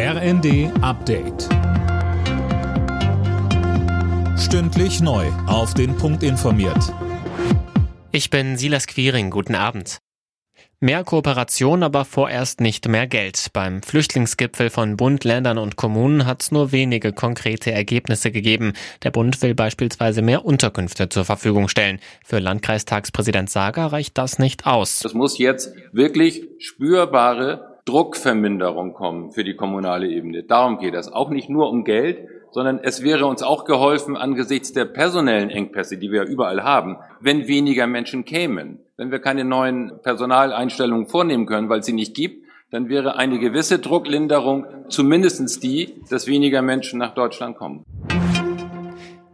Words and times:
RND 0.00 0.70
Update. 0.80 1.48
Stündlich 4.38 5.00
neu. 5.00 5.26
Auf 5.48 5.74
den 5.74 5.96
Punkt 5.96 6.22
informiert. 6.22 6.94
Ich 8.12 8.30
bin 8.30 8.56
Silas 8.56 8.86
Quiring. 8.86 9.30
Guten 9.30 9.56
Abend. 9.56 9.98
Mehr 10.78 11.02
Kooperation, 11.02 11.82
aber 11.82 12.04
vorerst 12.04 12.60
nicht 12.60 12.86
mehr 12.86 13.08
Geld. 13.08 13.48
Beim 13.52 13.82
Flüchtlingsgipfel 13.82 14.70
von 14.70 14.96
Bund, 14.96 15.24
Ländern 15.24 15.58
und 15.58 15.74
Kommunen 15.74 16.26
hat 16.26 16.42
es 16.42 16.52
nur 16.52 16.70
wenige 16.70 17.12
konkrete 17.12 17.72
Ergebnisse 17.72 18.30
gegeben. 18.30 18.74
Der 19.02 19.10
Bund 19.10 19.42
will 19.42 19.56
beispielsweise 19.56 20.22
mehr 20.22 20.44
Unterkünfte 20.44 21.08
zur 21.08 21.24
Verfügung 21.24 21.66
stellen. 21.66 21.98
Für 22.24 22.38
Landkreistagspräsident 22.38 23.50
Sager 23.50 23.86
reicht 23.86 24.16
das 24.16 24.38
nicht 24.38 24.64
aus. 24.64 25.04
Es 25.04 25.14
muss 25.14 25.38
jetzt 25.38 25.72
wirklich 25.90 26.44
spürbare 26.60 27.77
Druckverminderung 27.88 28.92
kommen 28.92 29.32
für 29.32 29.44
die 29.44 29.56
kommunale 29.56 30.08
Ebene. 30.08 30.42
Darum 30.42 30.78
geht 30.78 30.92
es. 30.92 31.10
Auch 31.10 31.30
nicht 31.30 31.48
nur 31.48 31.70
um 31.70 31.84
Geld, 31.84 32.28
sondern 32.50 32.80
es 32.82 33.02
wäre 33.02 33.24
uns 33.24 33.42
auch 33.42 33.64
geholfen 33.64 34.14
angesichts 34.14 34.74
der 34.74 34.84
personellen 34.84 35.48
Engpässe, 35.48 35.96
die 35.96 36.12
wir 36.12 36.24
überall 36.24 36.62
haben, 36.62 36.98
wenn 37.20 37.48
weniger 37.48 37.86
Menschen 37.86 38.26
kämen. 38.26 38.80
Wenn 38.98 39.10
wir 39.10 39.20
keine 39.20 39.44
neuen 39.44 39.92
Personaleinstellungen 40.02 41.06
vornehmen 41.06 41.46
können, 41.46 41.70
weil 41.70 41.80
es 41.80 41.86
sie 41.86 41.94
nicht 41.94 42.14
gibt, 42.14 42.44
dann 42.70 42.90
wäre 42.90 43.16
eine 43.16 43.38
gewisse 43.38 43.78
Drucklinderung 43.78 44.66
zumindestens 44.90 45.58
die, 45.58 45.94
dass 46.10 46.26
weniger 46.26 46.60
Menschen 46.60 46.98
nach 46.98 47.14
Deutschland 47.14 47.56
kommen. 47.56 47.86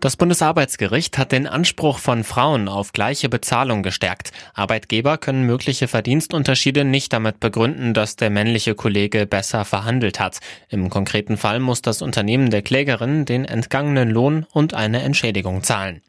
Das 0.00 0.16
Bundesarbeitsgericht 0.16 1.18
hat 1.18 1.32
den 1.32 1.48
Anspruch 1.48 1.98
von 1.98 2.22
Frauen 2.22 2.68
auf 2.68 2.92
gleiche 2.92 3.28
Bezahlung 3.28 3.82
gestärkt. 3.82 4.30
Arbeitgeber 4.54 5.18
können 5.18 5.44
mögliche 5.44 5.88
Verdienstunterschiede 5.88 6.84
nicht 6.84 7.12
damit 7.12 7.40
begründen, 7.40 7.94
dass 7.94 8.14
der 8.14 8.30
männliche 8.30 8.76
Kollege 8.76 9.26
besser 9.26 9.64
verhandelt 9.64 10.20
hat. 10.20 10.38
Im 10.68 10.88
konkreten 10.88 11.36
Fall 11.36 11.58
muss 11.58 11.82
das 11.82 12.00
Unternehmen 12.00 12.50
der 12.50 12.62
Klägerin 12.62 13.24
den 13.24 13.44
entgangenen 13.44 14.10
Lohn 14.10 14.46
und 14.52 14.72
eine 14.72 15.02
Entschädigung 15.02 15.64
zahlen. 15.64 16.00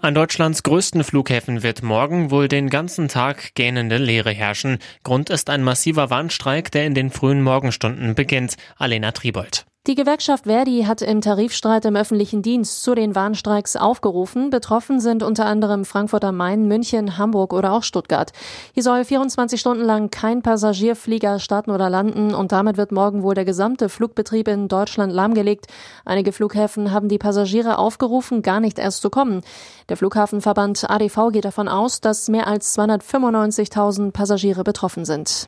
An 0.00 0.14
Deutschlands 0.14 0.62
größten 0.62 1.02
Flughäfen 1.02 1.64
wird 1.64 1.82
morgen 1.82 2.30
wohl 2.30 2.46
den 2.46 2.70
ganzen 2.70 3.08
Tag 3.08 3.56
gähnende 3.56 3.96
Leere 3.96 4.30
herrschen. 4.30 4.78
Grund 5.02 5.30
ist 5.30 5.50
ein 5.50 5.64
massiver 5.64 6.10
Warnstreik, 6.10 6.70
der 6.70 6.86
in 6.86 6.94
den 6.94 7.10
frühen 7.10 7.42
Morgenstunden 7.42 8.14
beginnt. 8.14 8.56
Alena 8.76 9.10
Tribold. 9.10 9.66
Die 9.86 9.94
Gewerkschaft 9.94 10.46
Verdi 10.46 10.82
hat 10.82 11.00
im 11.00 11.20
Tarifstreit 11.20 11.84
im 11.84 11.94
öffentlichen 11.94 12.42
Dienst 12.42 12.82
zu 12.82 12.96
den 12.96 13.14
Warnstreiks 13.14 13.76
aufgerufen. 13.76 14.50
Betroffen 14.50 14.98
sind 14.98 15.22
unter 15.22 15.46
anderem 15.46 15.84
Frankfurt 15.84 16.24
am 16.24 16.36
Main, 16.36 16.66
München, 16.66 17.18
Hamburg 17.18 17.52
oder 17.52 17.72
auch 17.72 17.84
Stuttgart. 17.84 18.32
Hier 18.74 18.82
soll 18.82 19.04
24 19.04 19.60
Stunden 19.60 19.84
lang 19.84 20.10
kein 20.10 20.42
Passagierflieger 20.42 21.38
starten 21.38 21.70
oder 21.70 21.88
landen 21.88 22.34
und 22.34 22.50
damit 22.50 22.78
wird 22.78 22.90
morgen 22.90 23.22
wohl 23.22 23.36
der 23.36 23.44
gesamte 23.44 23.88
Flugbetrieb 23.88 24.48
in 24.48 24.66
Deutschland 24.66 25.12
lahmgelegt. 25.12 25.68
Einige 26.04 26.32
Flughäfen 26.32 26.90
haben 26.90 27.08
die 27.08 27.18
Passagiere 27.18 27.78
aufgerufen, 27.78 28.42
gar 28.42 28.58
nicht 28.58 28.80
erst 28.80 29.02
zu 29.02 29.08
kommen. 29.08 29.42
Der 29.88 29.96
Flughafenverband 29.96 30.90
ADV 30.90 31.30
geht 31.30 31.44
davon 31.44 31.68
aus, 31.68 32.00
dass 32.00 32.28
mehr 32.28 32.48
als 32.48 32.76
295.000 32.76 34.10
Passagiere 34.10 34.64
betroffen 34.64 35.04
sind. 35.04 35.46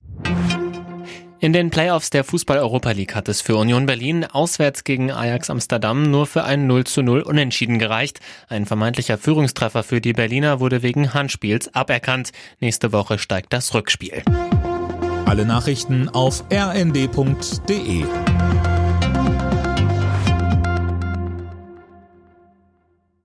In 1.41 1.53
den 1.53 1.71
Playoffs 1.71 2.11
der 2.11 2.25
Fußball-Europa 2.25 2.91
League 2.91 3.15
hat 3.15 3.29
es 3.29 3.41
für 3.41 3.57
Union 3.57 3.87
Berlin 3.87 4.25
auswärts 4.25 4.83
gegen 4.83 5.13
Ajax 5.13 5.51
Amsterdam 5.51 6.11
nur 6.11 6.27
für 6.27 6.43
ein 6.43 6.67
0 6.67 6.83
zu 6.83 7.01
0 7.03 7.21
Unentschieden 7.21 7.79
gereicht. 7.79 8.19
Ein 8.49 8.67
vermeintlicher 8.67 9.19
Führungstreffer 9.19 9.85
für 9.85 10.01
die 10.01 10.15
Berliner 10.15 10.59
wurde 10.59 10.83
wegen 10.83 11.15
Handspiels 11.15 11.73
aberkannt. 11.73 12.33
Nächste 12.59 12.93
Woche 12.93 13.21
steigt 13.21 13.53
das 13.53 13.73
Rückspiel. 13.73 14.25
Alle 15.27 15.47
Nachrichten 15.47 16.09
auf 16.09 16.43
rnd.de 16.53 18.05